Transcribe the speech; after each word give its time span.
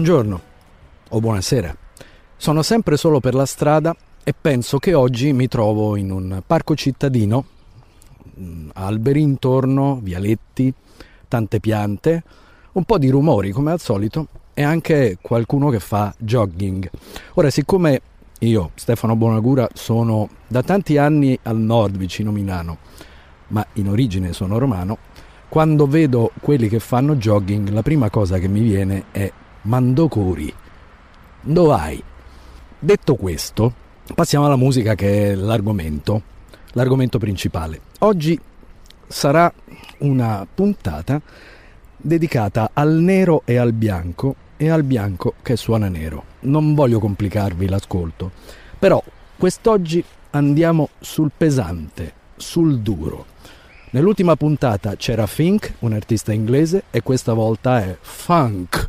Buongiorno 0.00 0.40
o 1.10 1.20
buonasera. 1.20 1.76
Sono 2.34 2.62
sempre 2.62 2.96
solo 2.96 3.20
per 3.20 3.34
la 3.34 3.44
strada 3.44 3.94
e 4.24 4.32
penso 4.32 4.78
che 4.78 4.94
oggi 4.94 5.34
mi 5.34 5.46
trovo 5.46 5.94
in 5.94 6.10
un 6.10 6.42
parco 6.46 6.74
cittadino, 6.74 7.44
mm, 8.40 8.70
alberi 8.72 9.20
intorno, 9.20 10.00
vialetti, 10.02 10.72
tante 11.28 11.60
piante, 11.60 12.22
un 12.72 12.84
po' 12.84 12.96
di 12.96 13.10
rumori 13.10 13.50
come 13.50 13.72
al 13.72 13.78
solito 13.78 14.28
e 14.54 14.62
anche 14.62 15.18
qualcuno 15.20 15.68
che 15.68 15.80
fa 15.80 16.14
jogging. 16.16 16.88
Ora, 17.34 17.50
siccome 17.50 18.00
io, 18.38 18.70
Stefano 18.76 19.16
Bonagura, 19.16 19.68
sono 19.74 20.30
da 20.46 20.62
tanti 20.62 20.96
anni 20.96 21.38
al 21.42 21.58
nord 21.58 21.98
vicino 21.98 22.32
Milano, 22.32 22.78
ma 23.48 23.66
in 23.74 23.90
origine 23.90 24.32
sono 24.32 24.56
romano, 24.56 24.96
quando 25.50 25.86
vedo 25.86 26.30
quelli 26.40 26.68
che 26.68 26.78
fanno 26.78 27.16
jogging, 27.16 27.68
la 27.68 27.82
prima 27.82 28.08
cosa 28.08 28.38
che 28.38 28.48
mi 28.48 28.60
viene 28.60 29.06
è 29.10 29.30
Mandocuri. 29.62 30.52
Dov'hai? 31.42 32.02
Detto 32.78 33.14
questo, 33.16 33.74
passiamo 34.14 34.46
alla 34.46 34.56
musica 34.56 34.94
che 34.94 35.32
è 35.32 35.34
l'argomento, 35.34 36.22
l'argomento 36.72 37.18
principale. 37.18 37.80
Oggi 38.00 38.40
sarà 39.06 39.52
una 39.98 40.46
puntata 40.52 41.20
dedicata 41.96 42.70
al 42.72 42.94
nero 42.94 43.42
e 43.44 43.56
al 43.56 43.72
bianco 43.72 44.34
e 44.56 44.70
al 44.70 44.82
bianco 44.82 45.34
che 45.42 45.56
suona 45.56 45.88
nero. 45.88 46.24
Non 46.40 46.74
voglio 46.74 46.98
complicarvi 46.98 47.68
l'ascolto, 47.68 48.30
però 48.78 49.02
quest'oggi 49.36 50.02
andiamo 50.30 50.88
sul 51.00 51.30
pesante, 51.36 52.12
sul 52.36 52.80
duro. 52.80 53.26
Nell'ultima 53.90 54.36
puntata 54.36 54.94
c'era 54.96 55.26
Fink, 55.26 55.74
un 55.80 55.92
artista 55.92 56.32
inglese, 56.32 56.84
e 56.90 57.02
questa 57.02 57.32
volta 57.32 57.80
è 57.82 57.96
funk. 58.00 58.88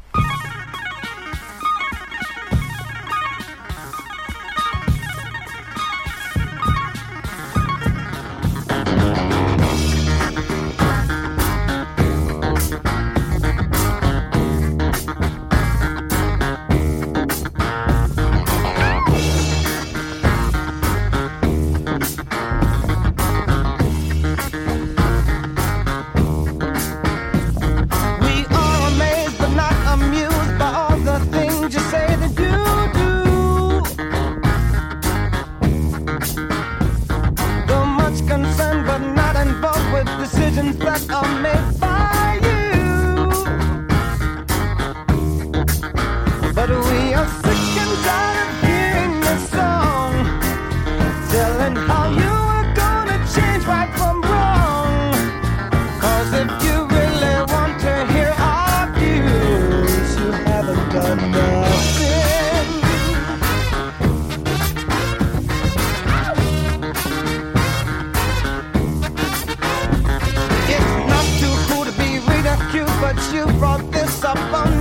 but 73.13 73.33
you 73.33 73.45
brought 73.59 73.91
this 73.91 74.23
up 74.23 74.37
on 74.53 74.80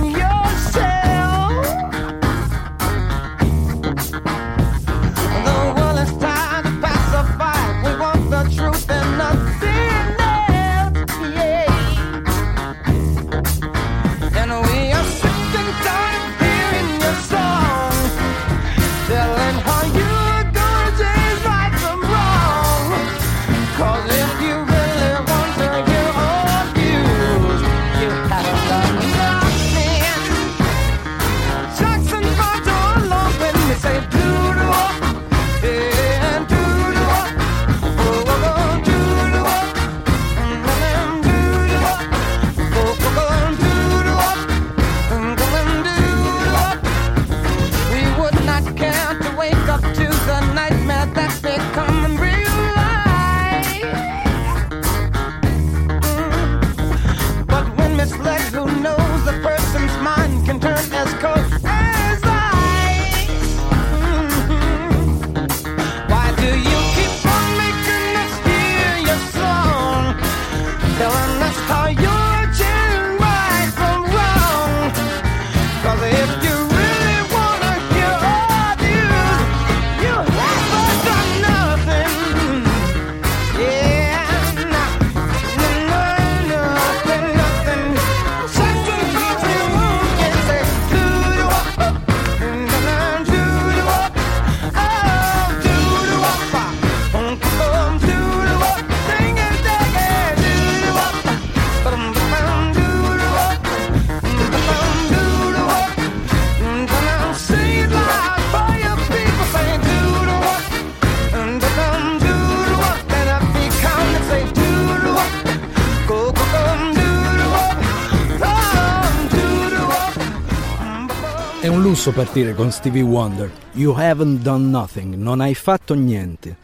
Lusso 121.91 122.13
partire 122.13 122.53
con 122.53 122.71
Stevie 122.71 123.01
Wonder. 123.01 123.51
You 123.73 123.93
haven't 123.93 124.39
done 124.43 124.69
nothing, 124.69 125.13
non 125.15 125.41
hai 125.41 125.53
fatto 125.53 125.93
niente. 125.93 126.55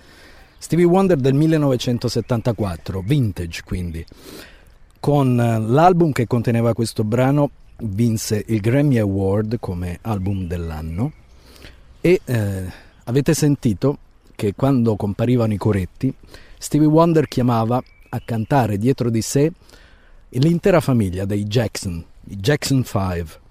Stevie 0.58 0.86
Wonder 0.86 1.18
del 1.18 1.34
1974, 1.34 3.02
vintage 3.02 3.64
quindi. 3.66 4.06
Con 5.02 5.38
eh, 5.38 5.60
l'album 5.60 6.14
che 6.14 6.28
conteneva 6.28 6.74
questo 6.74 7.04
brano 7.04 7.50
vinse 7.80 8.42
il 8.48 8.62
Grammy 8.62 9.00
Award 9.00 9.58
come 9.60 10.00
album 10.04 10.48
dell'anno 10.48 11.12
e 12.00 12.22
eh, 12.24 12.64
avete 13.04 13.34
sentito 13.34 13.98
che 14.34 14.54
quando 14.56 14.96
comparivano 14.96 15.52
i 15.52 15.58
coretti 15.58 16.14
Stevie 16.58 16.88
Wonder 16.88 17.28
chiamava 17.28 17.84
a 18.10 18.22
cantare 18.24 18.78
dietro 18.78 19.10
di 19.10 19.22
sé 19.22 19.52
l'intera 20.30 20.80
famiglia 20.80 21.26
dei 21.26 21.44
Jackson, 21.44 22.02
i 22.30 22.38
Jackson 22.38 22.82
5. 22.86 23.46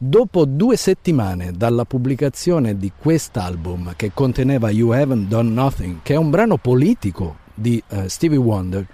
Dopo 0.00 0.44
due 0.44 0.76
settimane 0.76 1.50
dalla 1.50 1.84
pubblicazione 1.84 2.76
di 2.78 2.92
quest'album 2.96 3.94
che 3.96 4.12
conteneva 4.14 4.70
You 4.70 4.92
Haven't 4.92 5.26
Done 5.26 5.50
Nothing, 5.50 5.98
che 6.04 6.14
è 6.14 6.16
un 6.16 6.30
brano 6.30 6.56
politico 6.56 7.38
di 7.52 7.82
uh, 7.88 8.06
Stevie 8.06 8.38
Wonder, 8.38 8.86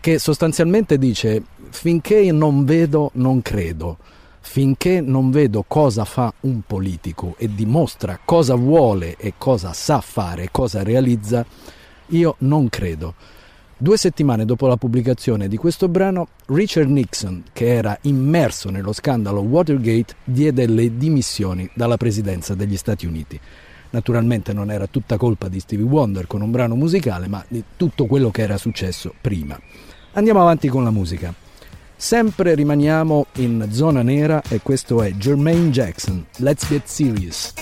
che 0.00 0.18
sostanzialmente 0.18 0.98
dice 0.98 1.44
finché 1.70 2.32
non 2.32 2.64
vedo 2.64 3.12
non 3.14 3.40
credo, 3.40 3.98
finché 4.40 5.00
non 5.00 5.30
vedo 5.30 5.64
cosa 5.64 6.04
fa 6.04 6.34
un 6.40 6.62
politico 6.66 7.36
e 7.38 7.54
dimostra 7.54 8.18
cosa 8.24 8.56
vuole 8.56 9.14
e 9.16 9.34
cosa 9.38 9.72
sa 9.72 10.00
fare, 10.00 10.48
cosa 10.50 10.82
realizza, 10.82 11.46
io 12.06 12.34
non 12.38 12.68
credo. 12.68 13.14
Due 13.80 13.96
settimane 13.96 14.44
dopo 14.44 14.66
la 14.66 14.76
pubblicazione 14.76 15.46
di 15.46 15.56
questo 15.56 15.86
brano, 15.86 16.26
Richard 16.46 16.88
Nixon, 16.90 17.44
che 17.52 17.74
era 17.74 17.96
immerso 18.02 18.70
nello 18.70 18.92
scandalo 18.92 19.38
Watergate, 19.38 20.16
diede 20.24 20.66
le 20.66 20.96
dimissioni 20.96 21.70
dalla 21.74 21.96
presidenza 21.96 22.56
degli 22.56 22.76
Stati 22.76 23.06
Uniti. 23.06 23.38
Naturalmente 23.90 24.52
non 24.52 24.72
era 24.72 24.88
tutta 24.88 25.16
colpa 25.16 25.46
di 25.46 25.60
Stevie 25.60 25.86
Wonder 25.86 26.26
con 26.26 26.42
un 26.42 26.50
brano 26.50 26.74
musicale, 26.74 27.28
ma 27.28 27.44
di 27.46 27.62
tutto 27.76 28.06
quello 28.06 28.32
che 28.32 28.42
era 28.42 28.58
successo 28.58 29.14
prima. 29.20 29.56
Andiamo 30.14 30.40
avanti 30.40 30.66
con 30.66 30.82
la 30.82 30.90
musica. 30.90 31.32
Sempre 31.94 32.56
rimaniamo 32.56 33.26
in 33.36 33.68
zona 33.70 34.02
nera 34.02 34.42
e 34.48 34.58
questo 34.60 35.02
è 35.02 35.12
Jermaine 35.12 35.70
Jackson. 35.70 36.26
Let's 36.38 36.66
get 36.66 36.84
serious. 36.86 37.52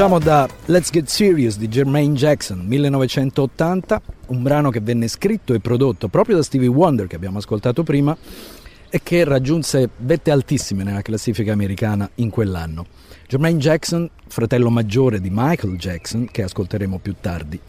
Usciamo 0.00 0.18
da 0.18 0.48
Let's 0.64 0.90
Get 0.90 1.08
Serious 1.08 1.58
di 1.58 1.68
Jermaine 1.68 2.14
Jackson 2.14 2.60
1980, 2.60 4.00
un 4.28 4.42
brano 4.42 4.70
che 4.70 4.80
venne 4.80 5.08
scritto 5.08 5.52
e 5.52 5.60
prodotto 5.60 6.08
proprio 6.08 6.36
da 6.36 6.42
Stevie 6.42 6.68
Wonder 6.68 7.06
che 7.06 7.16
abbiamo 7.16 7.36
ascoltato 7.36 7.82
prima 7.82 8.16
e 8.88 9.00
che 9.02 9.24
raggiunse 9.24 9.90
vette 9.98 10.30
altissime 10.30 10.84
nella 10.84 11.02
classifica 11.02 11.52
americana 11.52 12.08
in 12.14 12.30
quell'anno. 12.30 12.86
Jermaine 13.28 13.58
Jackson, 13.58 14.08
fratello 14.26 14.70
maggiore 14.70 15.20
di 15.20 15.28
Michael 15.30 15.76
Jackson, 15.76 16.28
che 16.30 16.44
ascolteremo 16.44 16.98
più 16.98 17.16
tardi. 17.20 17.60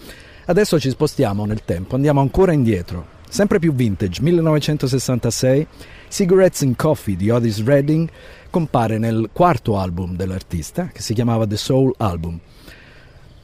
Adesso 0.45 0.79
ci 0.79 0.89
spostiamo 0.89 1.43
nel 1.43 1.65
tempo, 1.65 1.95
andiamo 1.95 2.21
ancora 2.21 2.53
indietro, 2.53 3.19
Sempre 3.31 3.59
più 3.59 3.73
vintage, 3.73 4.21
1966, 4.21 5.65
Cigarettes 6.09 6.63
and 6.63 6.75
Coffee 6.75 7.15
di 7.15 7.29
Otis 7.29 7.63
Redding 7.63 8.09
compare 8.51 8.99
nel 8.99 9.29
quarto 9.33 9.79
album 9.79 10.15
dell'artista, 10.15 10.89
che 10.93 11.01
si 11.01 11.15
chiamava 11.15 11.47
The 11.47 11.57
Soul 11.57 11.93
Album. 11.97 12.37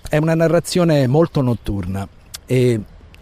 È 0.08 0.18
una 0.18 0.36
narrazione 0.36 1.08
molto 1.08 1.42
notturna 1.42 2.08
e 2.46 2.80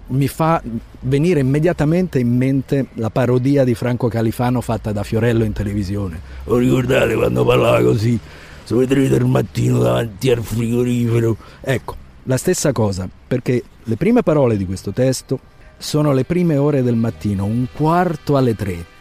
mi 0.07 0.27
fa 0.27 0.61
venire 1.01 1.39
immediatamente 1.39 2.19
in 2.19 2.35
mente 2.35 2.87
la 2.95 3.09
parodia 3.09 3.63
di 3.63 3.73
Franco 3.73 4.07
Califano 4.07 4.61
fatta 4.61 4.91
da 4.91 5.03
Fiorello 5.03 5.43
in 5.43 5.53
televisione. 5.53 6.19
Lo 6.43 6.57
ricordate 6.57 7.15
quando 7.15 7.45
parlava 7.45 7.81
così, 7.81 8.19
sulle 8.63 8.85
tre 8.85 9.07
del 9.07 9.25
mattino 9.25 9.79
davanti 9.79 10.29
al 10.29 10.43
frigorifero? 10.43 11.37
Ecco, 11.61 11.95
la 12.23 12.37
stessa 12.37 12.71
cosa, 12.71 13.07
perché 13.27 13.63
le 13.83 13.95
prime 13.95 14.21
parole 14.21 14.57
di 14.57 14.65
questo 14.65 14.91
testo 14.91 15.39
sono 15.77 16.13
le 16.13 16.23
prime 16.23 16.57
ore 16.57 16.83
del 16.83 16.95
mattino, 16.95 17.45
un 17.45 17.67
quarto 17.73 18.37
alle 18.37 18.55
tre. 18.55 18.93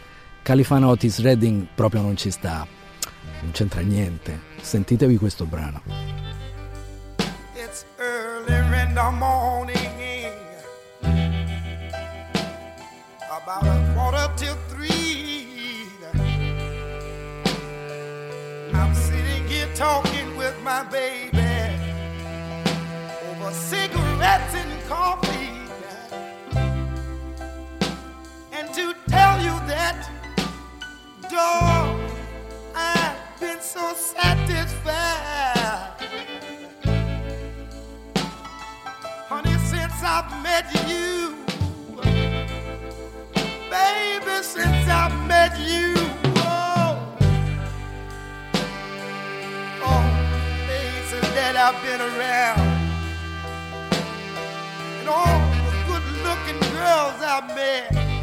Califano 0.45 0.89
Otis 0.89 1.21
Redding 1.21 1.65
proprio 1.73 2.01
non 2.01 2.15
ci 2.15 2.29
sta, 2.29 2.67
non 3.41 3.49
c'entra 3.51 3.81
niente. 3.81 4.39
Sentitevi 4.61 5.17
questo 5.17 5.45
brano. 5.45 5.81
It's 7.55 7.83
early 7.97 8.53
in 8.53 8.93
the 8.93 9.09
morning, 9.17 10.31
about 13.27 13.65
a 13.65 13.93
quarter 13.95 14.31
till 14.35 14.55
three. 14.67 15.89
I'm 18.71 18.93
sitting 18.93 19.47
here 19.47 19.67
talking 19.73 20.37
with 20.37 20.53
my 20.63 20.83
baby 20.91 21.41
over 23.31 23.51
cigarettes 23.51 24.53
and 24.53 24.71
coffee. 24.87 25.44
Door. 31.35 31.99
I've 32.73 33.39
been 33.41 33.59
so 33.59 33.93
satisfied. 33.93 34.91
Honey, 39.29 39.57
since 39.73 39.97
I've 40.15 40.31
met 40.47 40.65
you, 40.91 41.35
baby, 43.69 44.37
since 44.55 44.87
I've 45.01 45.17
met 45.27 45.53
you. 45.59 45.93
Oh, 46.37 47.17
oh 49.89 50.05
that 51.35 51.55
I've 51.65 51.79
been 51.83 52.01
around. 52.11 52.65
And 54.99 55.09
all 55.09 55.39
the 55.69 55.79
good 55.89 56.05
looking 56.27 56.61
girls 56.71 57.17
I've 57.33 57.47
met. 57.55 58.14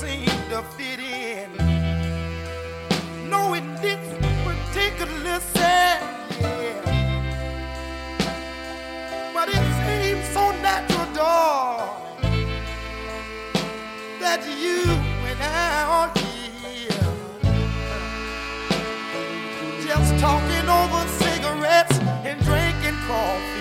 Seem 0.00 0.24
to 0.48 0.62
fit 0.78 0.98
in. 0.98 1.50
No, 3.28 3.52
in 3.52 3.66
this 3.82 4.00
particular 4.48 5.38
set, 5.52 6.00
yeah. 6.40 6.88
But 9.34 9.50
it 9.50 9.64
seems 9.84 10.26
so 10.32 10.44
natural, 10.62 11.08
darling, 11.12 12.48
that 14.20 14.40
you 14.62 14.80
and 15.28 15.40
I 15.42 15.82
are 15.98 16.10
here, 16.18 17.12
just 19.86 20.10
talking 20.18 20.66
over 20.80 21.02
cigarettes 21.20 21.98
and 22.24 22.40
drinking 22.42 22.98
coffee. 23.06 23.59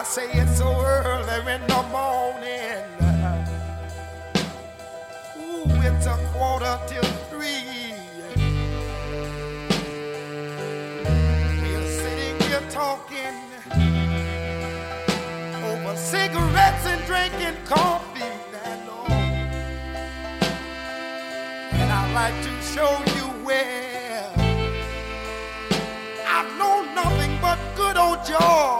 I 0.00 0.02
say 0.02 0.30
it's 0.32 0.56
so 0.56 0.66
early 0.82 1.52
in 1.52 1.60
the 1.66 1.82
morning. 1.92 2.86
Ooh, 5.36 5.68
it's 5.86 6.06
a 6.06 6.16
quarter 6.32 6.80
till 6.86 7.02
three. 7.28 7.92
We're 11.60 11.90
sitting 12.00 12.40
here 12.48 12.62
talking 12.70 13.36
over 15.68 15.96
cigarettes 15.96 16.86
and 16.86 17.04
drinking 17.04 17.62
coffee. 17.66 18.22
And 21.72 21.92
I'd 21.92 22.12
like 22.14 22.42
to 22.42 22.52
show 22.62 23.02
you 23.16 23.44
where 23.44 24.32
I've 26.26 26.58
known 26.58 26.94
nothing 26.94 27.38
but 27.42 27.58
good 27.76 27.98
old 27.98 28.24
joy. 28.24 28.79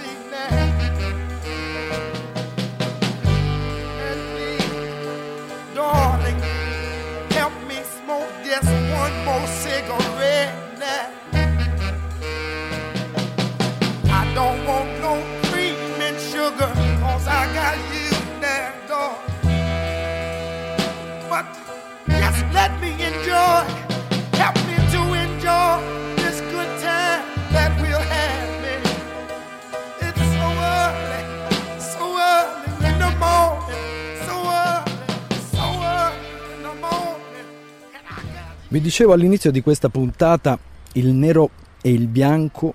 Vi 38.71 38.79
dicevo 38.79 39.11
all'inizio 39.11 39.51
di 39.51 39.59
questa 39.59 39.89
puntata 39.89 40.57
il 40.93 41.07
nero 41.07 41.49
e 41.81 41.91
il 41.91 42.07
bianco 42.07 42.73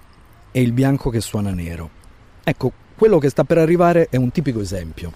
e 0.53 0.61
il 0.61 0.73
bianco 0.73 1.09
che 1.09 1.23
suona 1.23 1.53
nero. 1.53 1.89
Ecco, 2.45 2.71
quello 2.95 3.17
che 3.19 3.31
sta 3.31 3.45
per 3.45 3.57
arrivare 3.57 4.09
è 4.11 4.17
un 4.17 4.31
tipico 4.31 4.61
esempio 4.61 5.11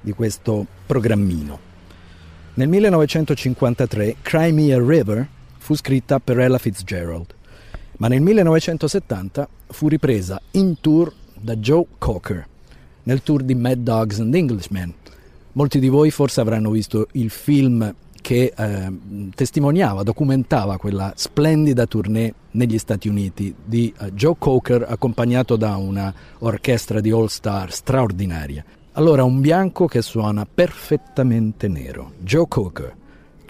di 0.00 0.10
questo 0.10 0.66
programmino. 0.84 1.60
Nel 2.54 2.66
1953 2.66 4.16
Cry 4.20 4.50
Me 4.50 4.72
a 4.72 4.84
River 4.84 5.28
fu 5.58 5.76
scritta 5.76 6.18
per 6.18 6.40
Ella 6.40 6.58
Fitzgerald, 6.58 7.32
ma 7.98 8.08
nel 8.08 8.20
1970 8.20 9.48
fu 9.68 9.86
ripresa 9.86 10.42
in 10.50 10.80
tour 10.80 11.14
da 11.40 11.54
Joe 11.54 11.86
Cocker 11.98 12.48
nel 13.04 13.22
tour 13.22 13.44
di 13.44 13.54
Mad 13.54 13.78
Dogs 13.78 14.18
and 14.18 14.34
Englishmen. 14.34 14.92
Molti 15.52 15.78
di 15.78 15.88
voi 15.88 16.10
forse 16.10 16.40
avranno 16.40 16.72
visto 16.72 17.06
il 17.12 17.30
film 17.30 17.94
che 18.20 18.52
eh, 18.56 18.92
testimoniava, 19.34 20.02
documentava 20.02 20.76
quella 20.76 21.12
splendida 21.16 21.86
tournée 21.86 22.32
negli 22.52 22.78
Stati 22.78 23.08
Uniti 23.08 23.54
di 23.64 23.92
uh, 23.98 24.10
Joe 24.10 24.34
Cocker 24.38 24.84
accompagnato 24.88 25.56
da 25.56 25.76
una 25.76 26.12
orchestra 26.38 27.00
di 27.00 27.10
all 27.10 27.26
star 27.26 27.72
straordinaria. 27.72 28.64
Allora 28.92 29.24
un 29.24 29.40
bianco 29.40 29.86
che 29.86 30.02
suona 30.02 30.46
perfettamente 30.52 31.68
nero. 31.68 32.12
Joe 32.18 32.46
Cocker, 32.48 32.94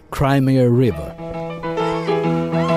Crimea 0.09 0.67
River. 0.67 2.70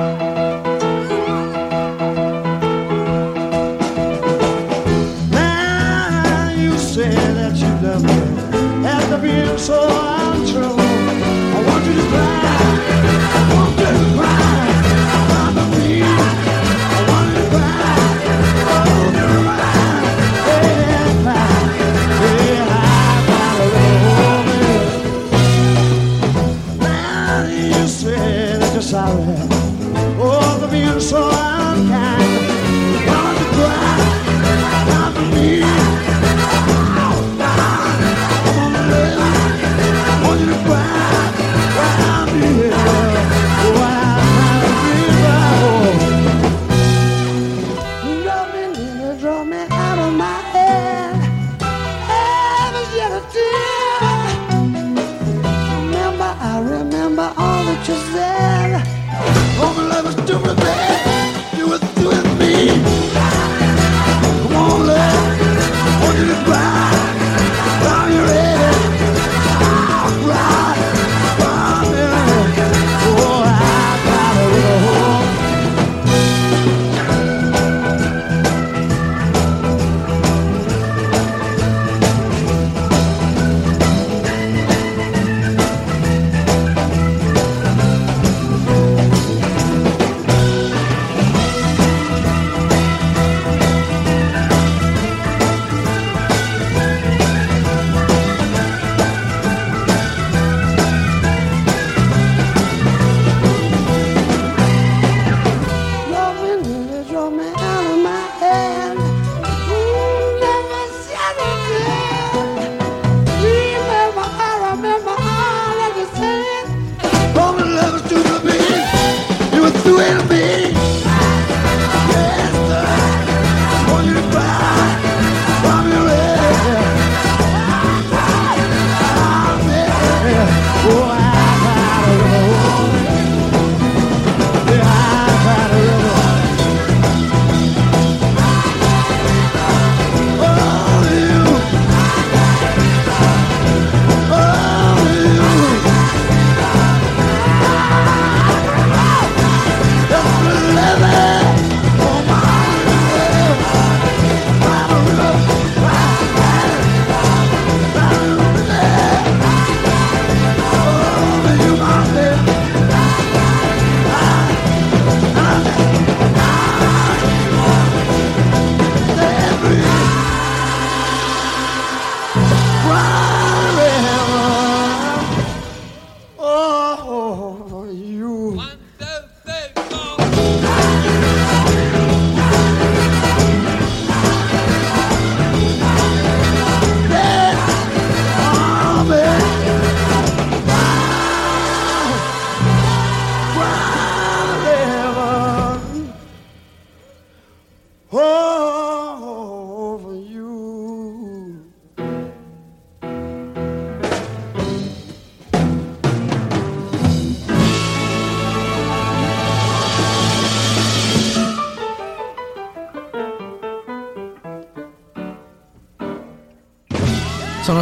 Oh. 29.17 29.54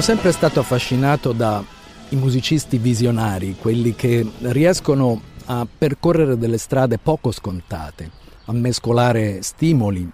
Sempre 0.02 0.32
stato 0.32 0.58
affascinato 0.58 1.30
dai 1.30 1.62
musicisti 2.10 2.76
visionari, 2.78 3.54
quelli 3.56 3.94
che 3.94 4.28
riescono 4.40 5.20
a 5.44 5.64
percorrere 5.78 6.36
delle 6.36 6.58
strade 6.58 6.98
poco 6.98 7.30
scontate, 7.30 8.10
a 8.46 8.52
mescolare 8.52 9.42
stimoli, 9.42 10.10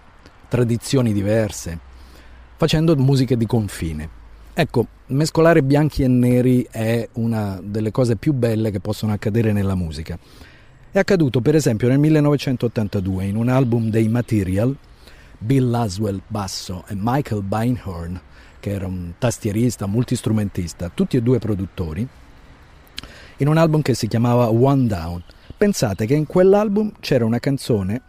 tradizioni 0.46 1.14
diverse, 1.14 1.78
facendo 2.58 2.94
musiche 2.96 3.38
di 3.38 3.46
confine. 3.46 4.10
Ecco, 4.52 4.86
mescolare 5.06 5.62
bianchi 5.62 6.02
e 6.02 6.08
neri 6.08 6.68
è 6.70 7.08
una 7.14 7.58
delle 7.62 7.90
cose 7.90 8.16
più 8.16 8.34
belle 8.34 8.70
che 8.70 8.80
possono 8.80 9.14
accadere 9.14 9.52
nella 9.52 9.74
musica. 9.74 10.18
È 10.90 10.98
accaduto 10.98 11.40
per 11.40 11.54
esempio 11.54 11.88
nel 11.88 11.98
1982 11.98 13.24
in 13.24 13.36
un 13.36 13.48
album 13.48 13.88
dei 13.88 14.08
Material, 14.08 14.76
Bill 15.38 15.70
Laswell 15.70 16.20
basso 16.26 16.84
e 16.88 16.92
Michael 16.94 17.42
Beinhorn 17.42 18.20
che 18.60 18.70
era 18.70 18.86
un 18.86 19.14
tastierista, 19.18 19.86
multistrumentista, 19.86 20.90
tutti 20.92 21.16
e 21.16 21.22
due 21.22 21.38
produttori, 21.38 22.06
in 23.38 23.48
un 23.48 23.56
album 23.56 23.82
che 23.82 23.94
si 23.94 24.08
chiamava 24.08 24.50
One 24.50 24.86
Down. 24.86 25.22
Pensate 25.56 26.06
che 26.06 26.14
in 26.14 26.26
quell'album 26.26 26.92
c'era 27.00 27.24
una 27.24 27.38
canzone, 27.38 28.00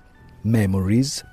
Memories, 0.42 1.26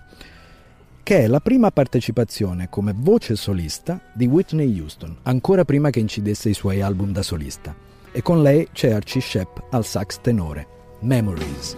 che 1.03 1.21
è 1.21 1.27
la 1.29 1.41
prima 1.41 1.71
partecipazione 1.71 2.69
come 2.69 2.93
voce 2.95 3.37
solista 3.37 4.01
di 4.13 4.27
Whitney 4.27 4.81
Houston, 4.81 5.17
ancora 5.23 5.65
prima 5.65 5.91
che 5.91 6.01
incidesse 6.01 6.49
i 6.49 6.55
suoi 6.55 6.81
album 6.81 7.13
da 7.13 7.23
solista. 7.23 7.75
E 8.11 8.23
con 8.23 8.43
lei 8.43 8.69
c'è 8.73 8.91
Archie 8.91 9.21
Shepp 9.21 9.59
al 9.71 9.85
sax 9.85 10.19
tenore. 10.21 10.67
Memories. 11.01 11.77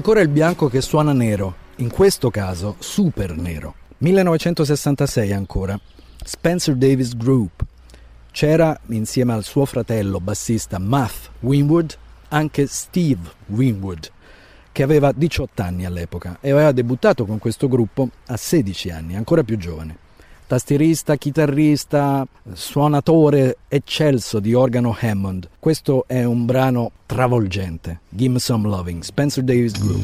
Ancora 0.00 0.22
il 0.22 0.28
bianco 0.28 0.68
che 0.68 0.80
suona 0.80 1.12
nero, 1.12 1.54
in 1.76 1.90
questo 1.90 2.30
caso 2.30 2.76
super 2.78 3.36
nero. 3.36 3.74
1966 3.98 5.30
ancora. 5.30 5.78
Spencer 6.24 6.74
Davis 6.74 7.14
Group. 7.14 7.62
C'era 8.30 8.80
insieme 8.86 9.34
al 9.34 9.44
suo 9.44 9.66
fratello 9.66 10.18
bassista 10.18 10.78
Muff 10.78 11.28
Winwood 11.40 11.98
anche 12.28 12.66
Steve 12.66 13.30
Winwood, 13.48 14.10
che 14.72 14.82
aveva 14.82 15.12
18 15.12 15.60
anni 15.60 15.84
all'epoca 15.84 16.38
e 16.40 16.50
aveva 16.50 16.72
debuttato 16.72 17.26
con 17.26 17.38
questo 17.38 17.68
gruppo 17.68 18.08
a 18.28 18.38
16 18.38 18.88
anni, 18.88 19.16
ancora 19.16 19.42
più 19.42 19.58
giovane. 19.58 20.08
Tastierista, 20.50 21.14
chitarrista, 21.14 22.26
suonatore 22.52 23.58
eccelso 23.68 24.40
di 24.40 24.52
organo 24.52 24.96
Hammond. 24.98 25.48
Questo 25.60 26.02
è 26.08 26.24
un 26.24 26.44
brano 26.44 26.90
travolgente. 27.06 28.00
Give 28.08 28.32
Me 28.32 28.40
Some 28.40 28.66
Loving, 28.66 29.00
Spencer 29.02 29.44
Davis 29.44 29.78
Group. 29.78 30.02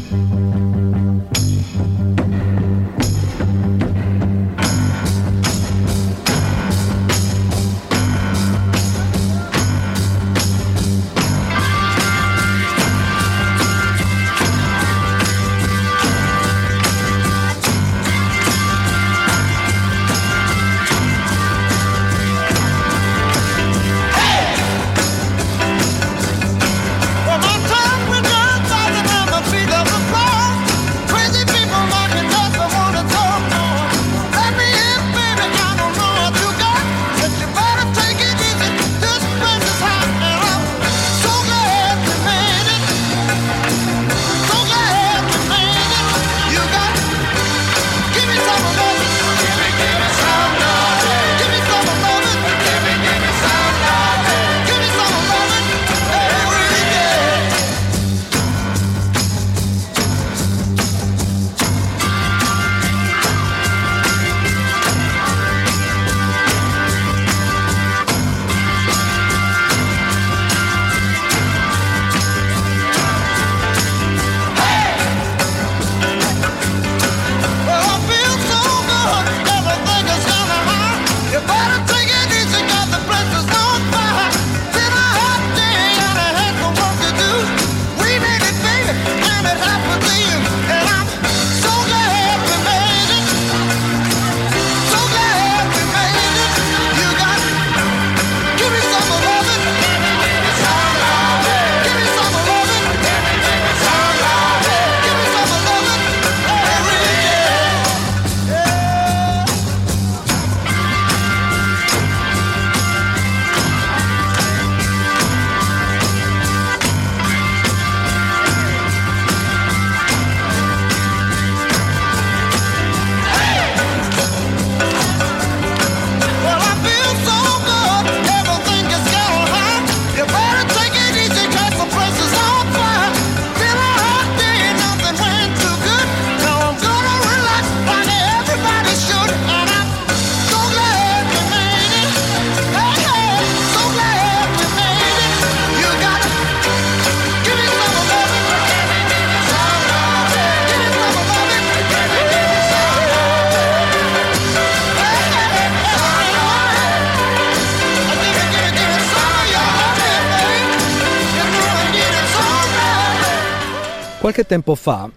Qualche 164.37 164.55
tempo 164.55 164.75
fa, 164.75 165.11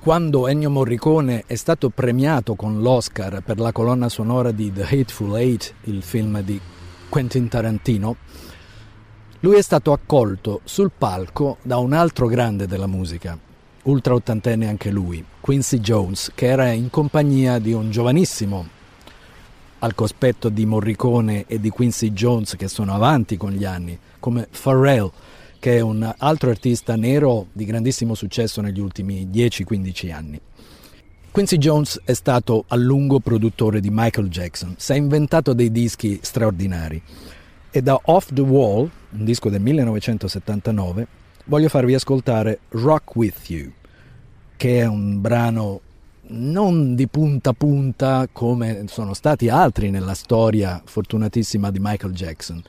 quando 0.00 0.48
Ennio 0.48 0.70
Morricone 0.70 1.44
è 1.46 1.54
stato 1.54 1.90
premiato 1.90 2.54
con 2.54 2.80
l'Oscar 2.80 3.42
per 3.42 3.58
la 3.58 3.72
colonna 3.72 4.08
sonora 4.08 4.52
di 4.52 4.72
The 4.72 4.84
Hateful 4.84 5.36
Eight, 5.36 5.74
il 5.82 6.02
film 6.02 6.40
di 6.40 6.58
Quentin 7.10 7.46
Tarantino, 7.48 8.16
lui 9.40 9.56
è 9.56 9.60
stato 9.60 9.92
accolto 9.92 10.62
sul 10.64 10.90
palco 10.96 11.58
da 11.60 11.76
un 11.76 11.92
altro 11.92 12.26
grande 12.26 12.66
della 12.66 12.86
musica, 12.86 13.38
ultra 13.82 14.14
ottantenne 14.14 14.66
anche 14.66 14.90
lui, 14.90 15.22
Quincy 15.40 15.80
Jones, 15.80 16.32
che 16.34 16.46
era 16.46 16.72
in 16.72 16.88
compagnia 16.88 17.58
di 17.58 17.74
un 17.74 17.90
giovanissimo 17.90 18.66
al 19.80 19.94
cospetto 19.94 20.48
di 20.48 20.64
Morricone 20.64 21.44
e 21.46 21.60
di 21.60 21.68
Quincy 21.68 22.12
Jones 22.12 22.56
che 22.56 22.68
sono 22.68 22.94
avanti 22.94 23.36
con 23.36 23.50
gli 23.50 23.66
anni, 23.66 23.98
come 24.18 24.48
Pharrell, 24.58 25.10
che 25.64 25.78
è 25.78 25.80
un 25.80 26.14
altro 26.18 26.50
artista 26.50 26.94
nero 26.94 27.46
di 27.54 27.64
grandissimo 27.64 28.14
successo 28.14 28.60
negli 28.60 28.80
ultimi 28.80 29.26
10-15 29.32 30.12
anni. 30.12 30.38
Quincy 31.30 31.56
Jones 31.56 32.02
è 32.04 32.12
stato 32.12 32.66
a 32.68 32.76
lungo 32.76 33.18
produttore 33.18 33.80
di 33.80 33.88
Michael 33.90 34.28
Jackson, 34.28 34.74
si 34.76 34.92
è 34.92 34.96
inventato 34.96 35.54
dei 35.54 35.72
dischi 35.72 36.18
straordinari. 36.20 37.00
E 37.70 37.80
da 37.80 37.98
Off 37.98 38.28
the 38.34 38.42
Wall, 38.42 38.90
un 39.12 39.24
disco 39.24 39.48
del 39.48 39.62
1979, 39.62 41.06
voglio 41.46 41.70
farvi 41.70 41.94
ascoltare 41.94 42.58
Rock 42.68 43.16
With 43.16 43.48
You, 43.48 43.72
che 44.56 44.80
è 44.80 44.86
un 44.86 45.22
brano 45.22 45.80
non 46.26 46.94
di 46.94 47.08
punta 47.08 47.50
a 47.50 47.54
punta 47.54 48.28
come 48.30 48.84
sono 48.88 49.14
stati 49.14 49.48
altri 49.48 49.88
nella 49.88 50.12
storia 50.12 50.82
fortunatissima 50.84 51.70
di 51.70 51.78
Michael 51.80 52.12
Jackson, 52.12 52.62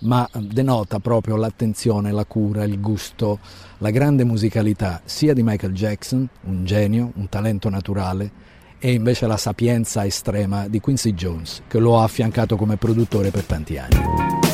ma 0.00 0.28
denota 0.32 0.98
proprio 0.98 1.36
l'attenzione, 1.36 2.12
la 2.12 2.24
cura, 2.24 2.64
il 2.64 2.80
gusto, 2.80 3.38
la 3.78 3.90
grande 3.90 4.24
musicalità 4.24 5.00
sia 5.04 5.34
di 5.34 5.42
Michael 5.42 5.72
Jackson, 5.72 6.28
un 6.42 6.64
genio, 6.64 7.12
un 7.16 7.28
talento 7.28 7.68
naturale, 7.68 8.30
e 8.78 8.92
invece 8.92 9.26
la 9.26 9.36
sapienza 9.36 10.06
estrema 10.06 10.68
di 10.68 10.80
Quincy 10.80 11.12
Jones, 11.12 11.62
che 11.68 11.78
lo 11.78 11.98
ha 11.98 12.04
affiancato 12.04 12.56
come 12.56 12.76
produttore 12.76 13.30
per 13.30 13.44
tanti 13.44 13.76
anni. 13.76 14.49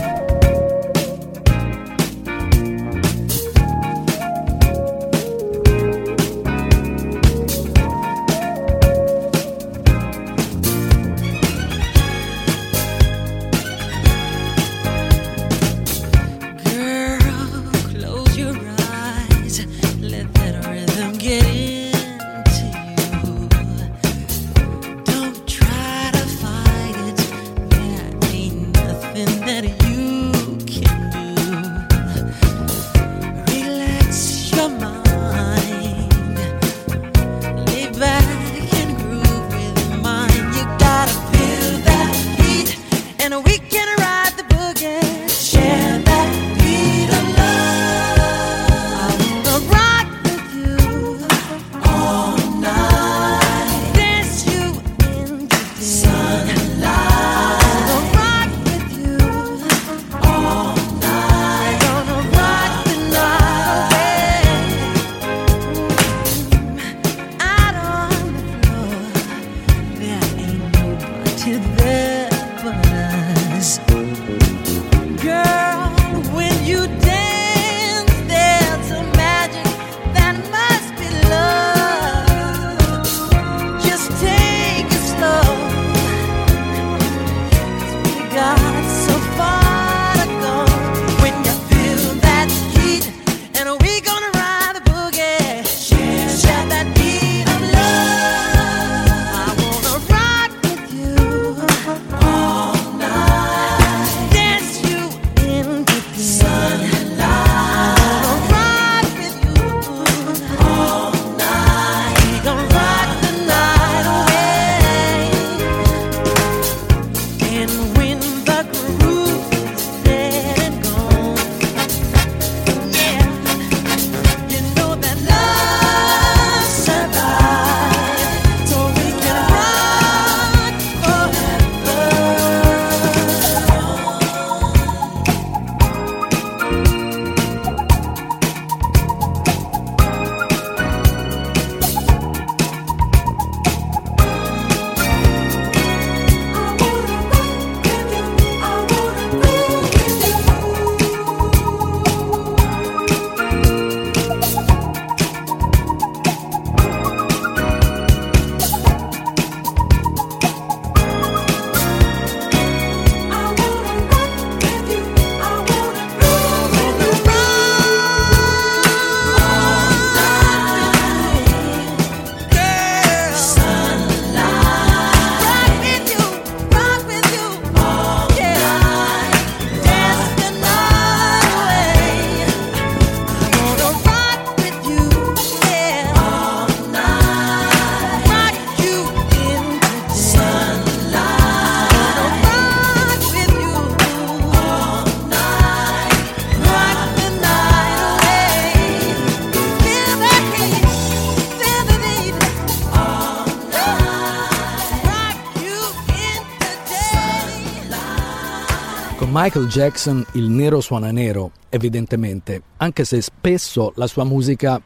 Michael 209.46 209.68
Jackson 209.68 210.26
il 210.32 210.48
nero 210.48 210.80
suona 210.80 211.12
nero, 211.12 211.52
evidentemente, 211.68 212.62
anche 212.78 213.04
se 213.04 213.20
spesso 213.20 213.92
la 213.94 214.08
sua 214.08 214.24
musica, 214.24 214.82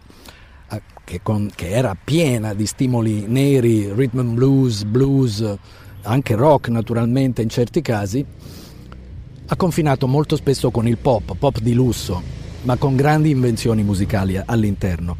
eh, 0.71 0.83
che, 1.03 1.21
con- 1.23 1.51
che 1.55 1.71
era 1.71 1.97
piena 1.97 2.53
di 2.53 2.67
stimoli 2.67 3.25
neri, 3.27 3.91
rhythm 3.91 4.19
and 4.19 4.35
blues, 4.35 4.85
blues, 4.85 5.57
anche 6.03 6.35
rock 6.35 6.69
naturalmente 6.69 7.41
in 7.41 7.49
certi 7.49 7.81
casi, 7.81 8.23
ha 9.47 9.57
confinato 9.57 10.07
molto 10.07 10.37
spesso 10.37 10.71
con 10.71 10.87
il 10.87 10.99
pop, 10.99 11.35
pop 11.39 11.59
di 11.59 11.73
lusso, 11.73 12.23
ma 12.65 12.77
con 12.77 12.97
grandi 12.97 13.31
invenzioni 13.31 13.83
musicali 13.83 14.39
all'interno. 14.45 15.17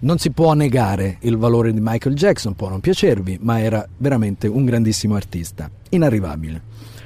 Non 0.00 0.18
si 0.18 0.32
può 0.32 0.52
negare 0.52 1.16
il 1.20 1.38
valore 1.38 1.72
di 1.72 1.80
Michael 1.80 2.14
Jackson, 2.14 2.54
può 2.54 2.68
non 2.68 2.80
piacervi, 2.80 3.38
ma 3.40 3.62
era 3.62 3.88
veramente 3.96 4.48
un 4.48 4.66
grandissimo 4.66 5.14
artista, 5.14 5.70
inarrivabile. 5.88 6.97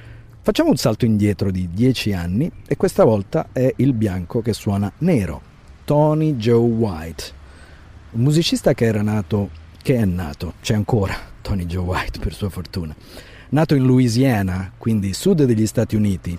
Facciamo 0.45 0.71
un 0.71 0.77
salto 0.77 1.05
indietro 1.05 1.53
di 1.53 1.69
dieci 1.73 2.13
anni 2.13 2.51
e 2.67 2.77
questa 2.77 3.05
volta 3.05 3.51
è 3.53 3.75
il 3.77 3.93
bianco 3.93 4.43
che 4.43 4.53
suona 4.53 4.91
nero, 4.99 5.41
Tony 5.85 6.35
Joe 6.35 6.69
White, 6.69 7.25
un 8.11 8.23
musicista 8.23 8.75
che 8.75 8.87
era 8.87 9.03
nato, 9.03 9.51
che 9.81 9.95
è 9.95 10.05
nato, 10.05 10.55
c'è 10.61 10.75
ancora 10.75 11.15
Tony 11.43 11.65
Joe 11.67 11.85
White 11.85 12.19
per 12.19 12.35
sua 12.35 12.49
fortuna, 12.49 12.93
nato 13.51 13.77
in 13.77 13.85
Louisiana, 13.85 14.73
quindi 14.79 15.15
sud 15.15 15.45
degli 15.45 15.65
Stati 15.65 15.95
Uniti, 15.95 16.37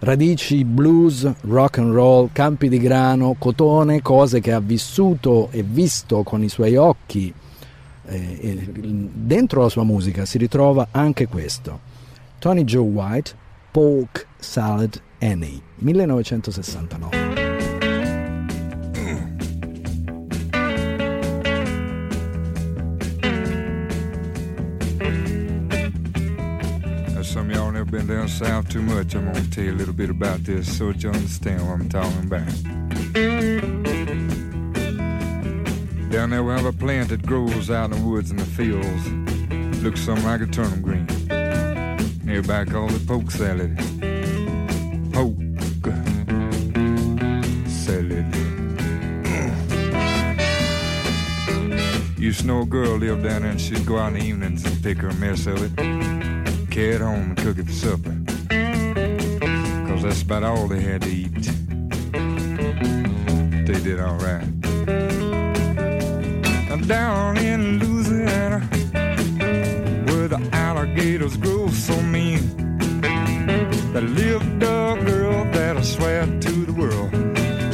radici 0.00 0.64
blues, 0.64 1.32
rock 1.42 1.78
and 1.78 1.92
roll, 1.92 2.30
campi 2.32 2.68
di 2.68 2.78
grano, 2.78 3.36
cotone, 3.38 4.02
cose 4.02 4.40
che 4.40 4.52
ha 4.52 4.60
vissuto 4.60 5.50
e 5.52 5.62
visto 5.62 6.24
con 6.24 6.42
i 6.42 6.48
suoi 6.48 6.74
occhi. 6.74 7.32
Eh, 8.08 8.38
e 8.40 8.68
dentro 8.72 9.62
la 9.62 9.68
sua 9.68 9.84
musica 9.84 10.24
si 10.24 10.36
ritrova 10.36 10.88
anche 10.90 11.28
questo. 11.28 11.94
Tony 12.40 12.64
Joe 12.64 12.82
White, 12.82 13.34
Pork 13.72 14.28
Salad 14.40 15.00
Annie, 15.20 15.62
1969. 15.80 16.88
Now, 27.14 27.22
some 27.22 27.50
of 27.50 27.56
y'all 27.56 27.72
never 27.72 27.90
been 27.90 28.06
down 28.06 28.28
south 28.28 28.68
too 28.68 28.82
much. 28.82 29.14
I'm 29.14 29.24
gonna 29.32 29.42
tell 29.48 29.64
you 29.64 29.72
a 29.72 29.74
little 29.74 29.94
bit 29.94 30.10
about 30.10 30.44
this 30.44 30.76
so 30.76 30.92
that 30.92 31.02
you 31.02 31.10
understand 31.10 31.66
what 31.66 31.80
I'm 31.80 31.88
talking 31.88 32.24
about. 32.24 32.46
Down 36.10 36.30
there 36.30 36.44
we 36.44 36.52
have 36.52 36.66
a 36.66 36.72
plant 36.72 37.08
that 37.08 37.24
grows 37.26 37.70
out 37.70 37.86
in 37.86 37.98
the 37.98 38.06
woods 38.06 38.30
and 38.30 38.38
the 38.38 38.44
fields. 38.44 39.08
Looks 39.82 40.02
something 40.02 40.24
like 40.24 40.42
a 40.42 40.46
turnip 40.46 40.82
green. 40.82 41.06
Everybody 42.28 42.70
calls 42.70 42.94
it 42.94 43.06
poke 43.06 43.30
salad. 43.30 43.76
Poke 45.12 45.36
salad. 47.68 48.26
Used 52.18 52.40
to 52.40 52.46
know 52.46 52.62
a 52.62 52.66
girl 52.66 52.96
lived 52.96 53.22
down 53.22 53.42
there 53.42 53.50
and 53.50 53.60
she'd 53.60 53.86
go 53.86 53.98
out 53.98 54.14
in 54.14 54.18
the 54.18 54.24
evenings 54.24 54.64
and 54.64 54.82
pick 54.82 54.98
her 54.98 55.08
a 55.08 55.14
mess 55.14 55.46
of 55.46 55.62
it 55.62 56.16
carry 56.76 56.96
it 56.96 57.00
home 57.00 57.30
and 57.30 57.38
cook 57.38 57.56
it 57.56 57.64
for 57.64 57.72
supper. 57.72 58.14
Cause 59.88 60.02
that's 60.02 60.20
about 60.20 60.42
all 60.42 60.68
they 60.68 60.82
had 60.82 61.00
to 61.00 61.08
eat. 61.08 61.32
They 63.66 63.80
did 63.82 63.98
alright. 63.98 64.44
Down 66.86 67.38
in 67.38 67.85
alligators 71.26 71.36
grow 71.38 71.68
so 71.68 72.02
mean, 72.02 72.40
lived 73.92 74.62
a 74.62 74.96
girl 75.04 75.44
that 75.52 75.76
I 75.76 75.82
swear 75.82 76.24
to 76.26 76.52
the 76.66 76.72
world 76.72 77.12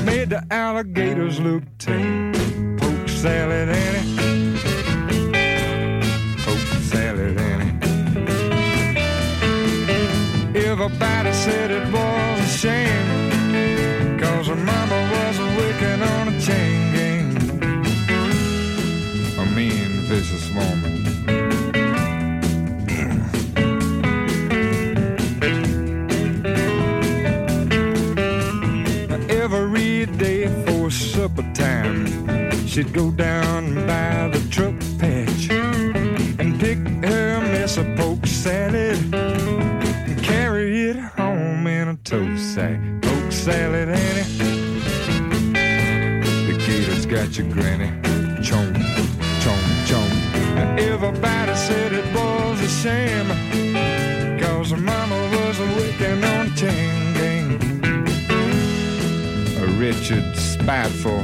made 0.06 0.30
the 0.30 0.42
alligators 0.50 1.38
look 1.38 1.62
tame. 1.78 2.32
Poke 2.78 3.08
salad 3.08 3.68
Annie. 3.68 4.56
Poke 6.44 6.82
salad 6.92 7.38
Annie. 7.38 7.72
Everybody 10.58 11.32
said 11.32 11.70
it 11.70 11.92
was 11.92 12.40
a 12.40 12.48
shame. 12.62 14.18
Cause 14.18 14.46
her 14.46 14.56
mama 14.56 14.98
was 15.12 15.38
working 15.58 16.02
on 16.14 16.28
a 16.28 16.40
chain 16.40 16.92
gang. 16.96 17.36
A 19.38 19.44
mean, 19.54 19.90
vicious 20.08 20.48
woman. 20.54 21.01
She'd 32.72 32.92
go 32.94 33.10
down 33.10 33.74
by 33.86 34.28
the 34.28 34.40
truck 34.48 34.74
patch 34.98 35.50
and 35.50 36.58
pick 36.58 36.78
her 37.04 37.38
mess 37.40 37.76
of 37.76 37.84
poke 37.98 38.26
salad 38.26 38.96
and 39.12 40.22
carry 40.24 40.88
it 40.88 40.96
home 40.96 41.66
in 41.66 41.88
a 41.88 41.96
toast 41.96 42.54
sack. 42.54 42.80
Poke 43.02 43.30
salad, 43.30 43.90
Annie. 43.90 44.22
The 46.46 46.64
gator's 46.66 47.04
got 47.04 47.36
your 47.36 47.46
granny. 47.50 47.90
Chomp, 48.40 48.74
chomp, 49.42 49.66
chomp. 49.84 50.80
Everybody 50.80 51.54
said 51.54 51.92
it 51.92 52.06
was 52.14 52.58
a 52.58 52.68
shame. 52.68 53.28
Cause 54.40 54.70
her 54.70 54.78
mama 54.78 55.16
was 55.36 55.60
a 55.60 55.66
wicking 55.76 56.24
on 56.24 56.54
chain 56.54 57.12
gang. 57.18 57.52
A 59.60 59.66
Richard 59.78 60.34
spiteful, 60.36 61.22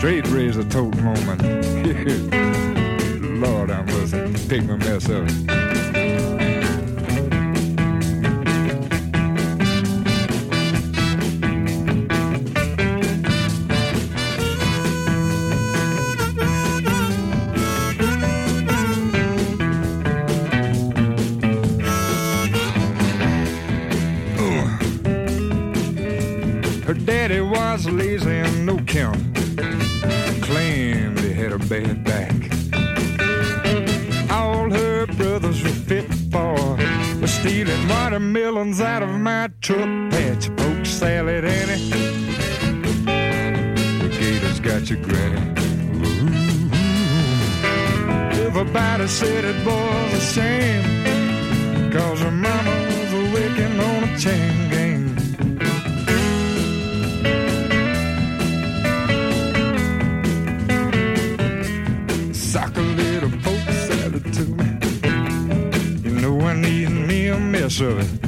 straight 0.00 0.26
razor 0.28 0.64
toting 0.64 1.04
woman. 1.04 1.38
Lord, 3.42 3.70
I 3.70 3.82
must 3.82 4.48
pick 4.48 4.64
my 4.64 4.76
mess 4.76 5.10
up. 5.10 5.69
Said 49.20 49.44
it 49.44 49.66
was 49.66 50.14
a 50.14 50.20
shame. 50.34 50.82
Cause 51.92 52.20
her 52.20 52.30
mama 52.30 52.74
was 52.88 53.12
a 53.20 53.22
wicking 53.34 53.76
on 53.88 54.00
a 54.08 54.18
chain 54.24 54.54
gang. 54.72 55.04
sock 62.32 62.74
a 62.76 62.80
little 62.80 63.32
poke 63.44 63.70
salad 63.88 64.26
to 64.36 64.44
me. 64.58 64.68
You 66.04 66.12
know 66.22 66.40
I 66.40 66.54
need 66.54 66.88
me 66.88 67.28
a 67.28 67.38
mess 67.38 67.80
of 67.80 67.98
it. 67.98 68.19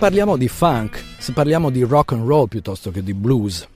Parliamo 0.00 0.38
di 0.38 0.48
funk, 0.48 1.04
se 1.18 1.34
parliamo 1.34 1.68
di 1.68 1.82
rock 1.82 2.12
and 2.12 2.26
roll 2.26 2.46
piuttosto 2.46 2.90
che 2.90 3.02
di 3.02 3.12
blues, 3.12 3.68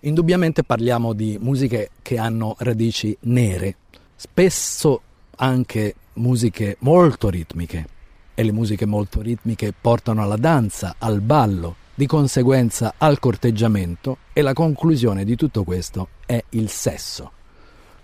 indubbiamente 0.00 0.64
parliamo 0.64 1.12
di 1.12 1.36
musiche 1.38 1.90
che 2.00 2.16
hanno 2.16 2.56
radici 2.60 3.14
nere, 3.24 3.76
spesso 4.16 5.02
anche 5.36 5.96
musiche 6.14 6.76
molto 6.78 7.28
ritmiche 7.28 7.86
e 8.34 8.42
le 8.42 8.52
musiche 8.52 8.86
molto 8.86 9.20
ritmiche 9.20 9.74
portano 9.78 10.22
alla 10.22 10.38
danza, 10.38 10.94
al 10.96 11.20
ballo, 11.20 11.76
di 11.94 12.06
conseguenza 12.06 12.94
al 12.96 13.18
corteggiamento 13.18 14.16
e 14.32 14.40
la 14.40 14.54
conclusione 14.54 15.26
di 15.26 15.36
tutto 15.36 15.62
questo 15.62 16.08
è 16.24 16.42
il 16.50 16.70
sesso. 16.70 17.32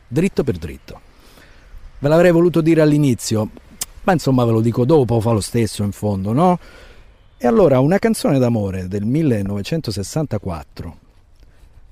Dritto 0.07 0.45
per 0.45 0.59
dritto. 0.59 1.01
Ve 2.01 2.09
l'avrei 2.09 2.33
voluto 2.33 2.61
dire 2.61 2.83
all'inizio, 2.83 3.49
ma 4.03 4.13
insomma 4.13 4.45
ve 4.45 4.53
lo 4.53 4.61
dico 4.61 4.85
dopo, 4.85 5.21
fa 5.21 5.31
lo 5.31 5.41
stesso 5.41 5.83
in 5.85 5.93
fondo, 5.93 6.35
no? 6.35 6.59
E 7.47 7.49
allora 7.49 7.79
una 7.79 8.01
canzone 8.01 8.41
d'amore 8.41 8.89
del 8.89 9.05
1964, 9.05 10.97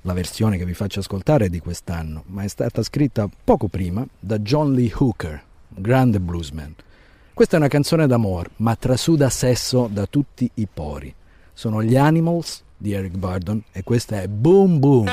la 0.00 0.12
versione 0.12 0.58
che 0.58 0.64
vi 0.64 0.74
faccio 0.74 0.98
ascoltare 0.98 1.44
è 1.44 1.48
di 1.48 1.60
quest'anno, 1.60 2.24
ma 2.26 2.42
è 2.42 2.48
stata 2.48 2.82
scritta 2.82 3.28
poco 3.44 3.68
prima 3.68 4.04
da 4.18 4.40
John 4.40 4.72
Lee 4.72 4.92
Hooker, 4.92 5.40
grande 5.68 6.18
bluesman. 6.18 6.74
Questa 7.32 7.54
è 7.54 7.60
una 7.60 7.68
canzone 7.68 8.08
d'amore, 8.08 8.50
ma 8.56 8.74
trasuda 8.74 9.30
sesso 9.30 9.88
da 9.88 10.06
tutti 10.06 10.50
i 10.54 10.66
pori. 10.66 11.14
Sono 11.52 11.84
gli 11.84 11.94
Animals 11.94 12.64
di 12.76 12.90
Eric 12.90 13.14
Burdon 13.16 13.62
e 13.70 13.84
questa 13.84 14.22
è 14.22 14.26
Boom 14.26 14.80
Boom. 14.80 15.06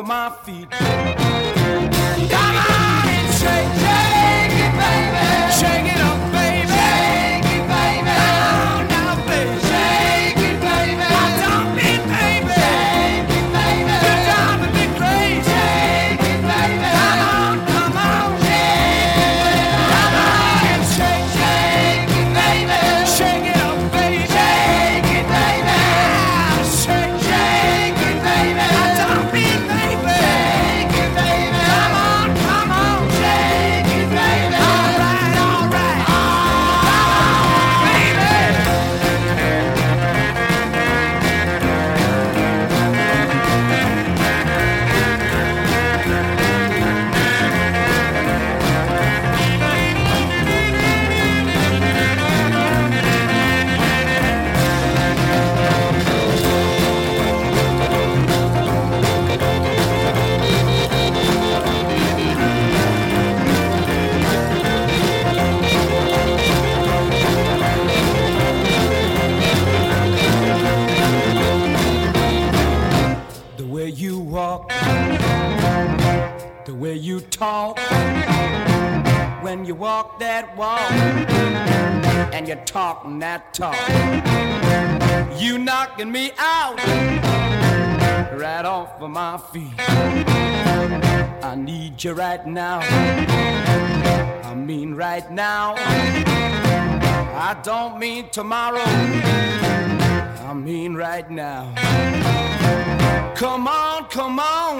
Of 0.00 0.06
my 0.06 0.30
feet. 0.44 0.70
Come 0.70 0.80
on 0.80 0.86
and 3.16 3.28
shake, 3.40 3.72
shake 3.84 4.56
it, 4.64 4.72
baby. 4.80 5.24
Shake 5.60 5.88
it 5.94 6.00
up, 6.00 6.18
that 80.30 80.56
walk, 80.56 80.92
and 82.32 82.46
you're 82.46 82.64
talking 82.64 83.18
that 83.18 83.52
talk. 83.52 83.74
You 85.40 85.58
knocking 85.58 86.12
me 86.12 86.30
out 86.38 86.76
right 88.38 88.64
off 88.64 89.02
of 89.02 89.10
my 89.10 89.38
feet. 89.52 89.74
I 91.50 91.56
need 91.56 92.04
you 92.04 92.12
right 92.12 92.46
now. 92.46 92.78
I 94.50 94.54
mean 94.54 94.94
right 94.94 95.28
now. 95.32 95.74
I 97.48 97.50
don't 97.64 97.98
mean 97.98 98.28
tomorrow. 98.30 98.88
I 100.50 100.54
mean 100.54 100.94
right 100.94 101.28
now. 101.28 101.74
Come 103.34 103.66
on, 103.66 104.04
come 104.04 104.38
on. 104.38 104.78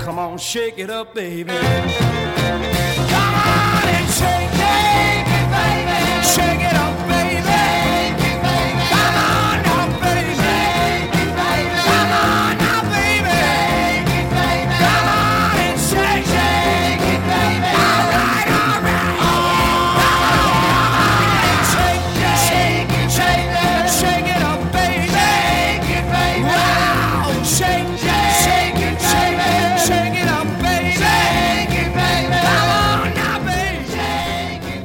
Come 0.00 0.18
on, 0.18 0.36
shake 0.36 0.78
it 0.78 0.90
up, 0.90 1.14
baby. 1.14 1.54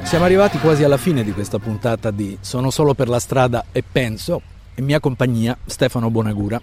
Siamo 0.10 0.26
arrivati 0.26 0.58
quasi 0.58 0.84
alla 0.84 0.98
fine 0.98 1.24
di 1.24 1.32
questa 1.34 1.60
puntata 1.60 2.10
di 2.10 2.36
Sono 2.42 2.72
solo 2.72 2.96
per 2.96 3.08
la 3.08 3.20
strada 3.20 3.66
e 3.72 3.84
penso, 3.84 4.42
in 4.74 4.86
mia 4.86 5.00
compagnia 5.00 5.56
Stefano 5.68 6.10
Bonagura. 6.10 6.60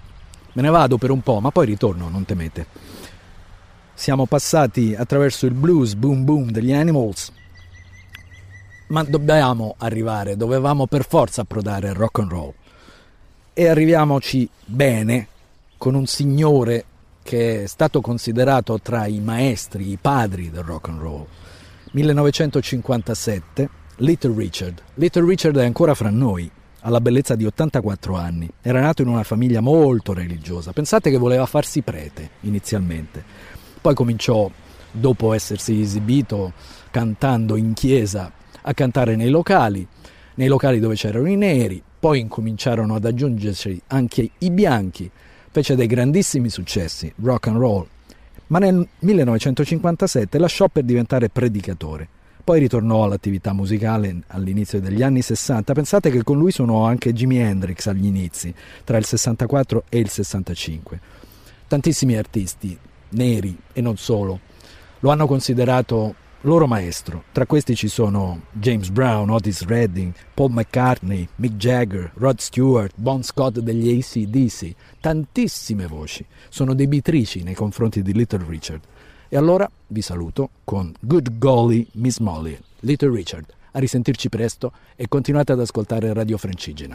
Me 0.55 0.63
ne 0.63 0.69
vado 0.69 0.99
per 0.99 1.11
un 1.11 1.21
po', 1.21 1.39
ma 1.39 1.53
poi 1.53 1.67
ritorno, 1.67 2.09
non 2.09 2.25
temete. 2.25 2.67
Siamo 3.95 4.27
passati 4.27 4.97
attraverso 4.97 5.47
il 5.47 5.55
blues 5.55 5.95
boom 5.95 6.25
boom 6.25 6.51
degli 6.51 6.73
Animals, 6.73 7.31
ma 8.89 9.05
dobbiamo 9.05 9.77
arrivare, 9.79 10.37
dovevamo 10.37 10.89
per 10.89 11.07
forza 11.07 11.43
approdare 11.43 11.91
al 11.91 11.95
rock 11.95 12.19
and 12.19 12.31
roll. 12.33 12.53
E 13.53 13.69
arriviamoci 13.69 14.51
bene 14.65 15.29
con 15.79 15.95
un 15.95 16.07
signore 16.07 16.85
che 17.23 17.63
è 17.63 17.67
stato 17.69 18.01
considerato 18.01 18.81
tra 18.81 19.07
i 19.07 19.21
maestri, 19.21 19.93
i 19.93 19.99
padri 20.01 20.51
del 20.51 20.65
rock 20.65 20.89
and 20.89 21.01
roll. 21.01 21.27
1957, 21.93 23.68
Little 23.97 24.34
Richard. 24.34 24.82
Little 24.95 25.24
Richard 25.24 25.57
è 25.57 25.64
ancora 25.64 25.95
fra 25.95 26.11
noi, 26.11 26.51
ha 26.80 26.91
la 26.91 27.01
bellezza 27.01 27.34
di 27.34 27.47
84 27.47 28.16
anni. 28.16 28.49
Era 28.61 28.80
nato 28.80 29.03
in 29.03 29.09
una 29.09 29.22
famiglia 29.22 29.61
molto 29.61 30.12
religiosa. 30.12 30.72
Pensate 30.72 31.11
che 31.11 31.18
voleva 31.18 31.47
farsi 31.47 31.82
prete 31.82 32.30
inizialmente. 32.41 33.24
Poi 33.80 33.95
cominciò, 33.95 34.51
dopo 34.91 35.32
essersi 35.32 35.80
esibito 35.80 36.53
cantando 36.91 37.57
in 37.57 37.72
chiesa, 37.72 38.30
a 38.62 38.74
cantare 38.74 39.16
nei 39.16 39.30
locali, 39.30 39.87
nei 40.34 40.49
locali 40.49 40.80
dove 40.80 40.95
c'erano 40.95 41.28
i 41.28 41.37
neri, 41.37 41.82
poi 41.99 42.20
incominciarono 42.20 42.95
ad 42.95 43.05
aggiungersi 43.05 43.80
anche 43.89 44.30
i 44.39 44.51
bianchi, 44.51 45.11
fece 45.51 45.76
dei 45.76 45.87
grandissimi 45.87 46.51
successi, 46.51 47.12
rock 47.22 47.47
and 47.47 47.57
roll, 47.57 47.87
ma 48.49 48.59
nel 48.59 48.87
1957 49.01 50.39
lasciò 50.39 50.69
per 50.69 50.85
diventare 50.85 51.29
predicatore. 51.29 52.09
Poi 52.47 52.61
ritornò 52.61 53.03
all'attività 53.03 53.53
musicale 53.53 54.23
all'inizio 54.29 54.81
degli 54.81 55.03
anni 55.03 55.21
60. 55.21 55.73
Pensate 55.73 56.11
che 56.11 56.23
con 56.23 56.39
lui 56.39 56.53
suonò 56.53 56.87
anche 56.87 57.13
Jimi 57.13 57.39
Hendrix 57.39 57.87
agli 57.87 58.07
inizi, 58.07 58.55
tra 58.85 58.99
il 58.99 59.05
64 59.05 59.85
e 59.89 59.99
il 59.99 60.09
65. 60.09 61.01
Tantissimi 61.67 62.17
artisti, 62.17 62.79
neri 63.11 63.59
e 63.73 63.81
non 63.81 63.97
solo, 63.97 64.39
lo 65.01 65.11
hanno 65.11 65.27
considerato 65.27 66.15
loro 66.47 66.67
maestro. 66.67 67.25
Tra 67.33 67.45
questi 67.45 67.75
ci 67.75 67.89
sono 67.89 68.43
James 68.53 68.89
Brown, 68.89 69.31
Otis 69.31 69.65
Redding, 69.65 70.13
Paul 70.33 70.53
McCartney, 70.53 71.29
Mick 71.37 71.57
Jagger, 71.57 72.13
Rod 72.15 72.39
Stewart, 72.39 72.93
Bon 72.97 73.23
Scott 73.23 73.59
degli 73.59 73.99
ACDC. 73.99 74.75
Tantissime 75.01 75.87
voci 75.87 76.25
sono 76.49 76.75
debitrici 76.75 77.43
nei 77.43 77.55
confronti 77.55 78.03
di 78.03 78.13
Little 78.13 78.45
Richard. 78.49 78.81
E 79.29 79.37
allora 79.37 79.69
vi 79.89 80.03
saluto 80.03 80.51
con 80.65 80.93
Good 81.01 81.39
Golly 81.39 81.87
Miss 81.93 82.19
Molly, 82.19 82.57
Little 82.81 83.11
Richard. 83.11 83.47
A 83.73 83.79
risentirci 83.79 84.29
presto 84.29 84.73
e 84.95 85.07
continuate 85.09 85.53
ad 85.53 85.61
ascoltare 85.61 86.13
Radio 86.15 86.39
Francigena. 86.39 86.95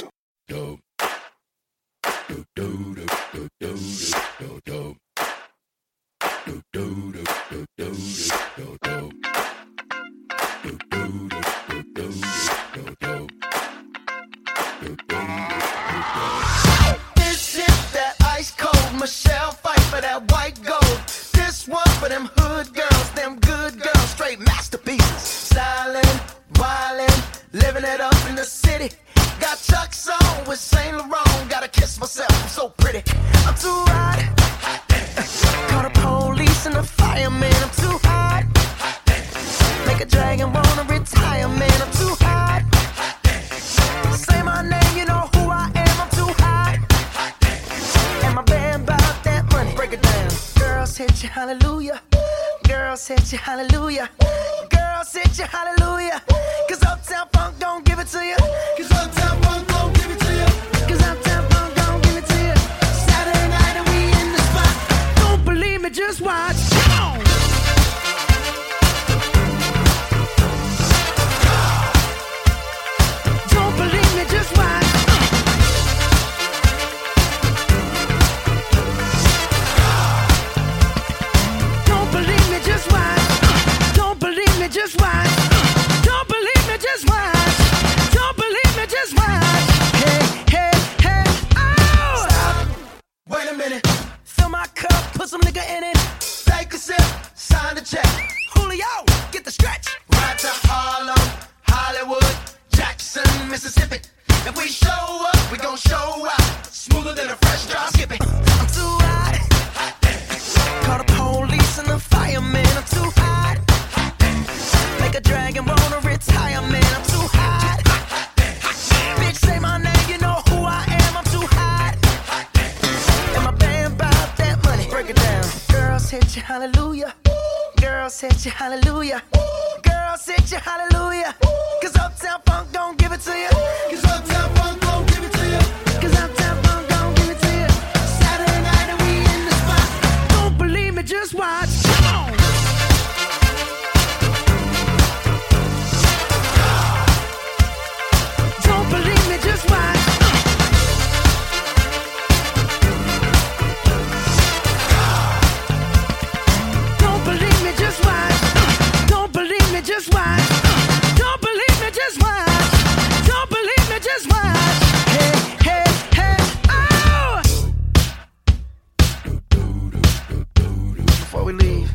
we 171.51 171.57
leave, 171.57 171.91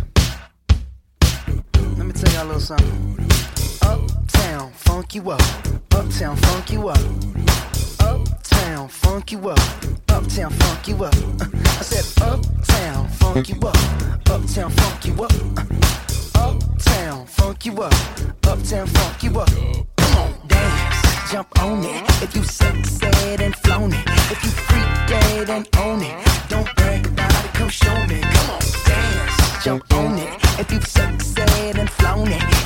let 1.96 2.06
me 2.06 2.12
tell 2.12 2.32
y'all 2.34 2.44
a 2.44 2.46
little 2.46 2.60
something. 2.60 3.18
Uptown, 3.82 4.72
funk 4.72 5.14
you 5.14 5.30
up. 5.30 5.40
Uptown, 5.92 6.36
funk 6.36 6.72
you 6.72 6.88
up. 6.88 6.98
Uptown, 8.00 8.88
funk 8.88 9.32
you 9.32 9.48
up. 9.48 9.58
Uptown, 10.08 10.50
funk 10.50 10.88
you 10.88 11.04
up. 11.04 11.14
I 11.44 11.82
said, 11.82 12.22
Uptown, 12.22 13.08
funk 13.08 13.48
you 13.48 13.56
up. 13.60 13.76
Uptown, 14.28 14.70
funk 14.70 15.04
you 15.06 15.24
up. 15.24 15.32
Uptown, 16.34 17.26
funk 17.26 17.66
you 17.66 17.82
up. 17.82 17.94
Uptown, 18.46 18.86
funk 18.86 19.22
you 19.22 19.40
up. 19.40 19.50
Come 19.96 20.16
on, 20.18 20.48
dance, 20.48 21.32
jump 21.32 21.62
on 21.62 21.84
it. 21.84 22.22
If 22.22 22.34
you 22.34 22.42
suck, 22.42 22.84
said 22.84 23.40
and 23.40 23.54
flown 23.56 23.92
it. 23.92 24.04
If 24.30 24.44
you 24.44 24.50
freak 24.50 25.08
dead 25.08 25.50
and 25.50 25.68
own 25.78 26.02
it. 26.02 26.26
Don't 26.48 26.68
brag 26.76 27.06
about 27.06 27.44
it, 27.44 27.54
come 27.54 27.68
show 27.68 28.06
me 28.06 28.35
don't 29.66 29.92
own 29.94 30.16
it. 30.16 30.60
If 30.60 30.70
you've 30.70 30.86
sexed 30.86 31.40
and 31.40 31.90
flown 31.90 32.28
it, 32.28 32.65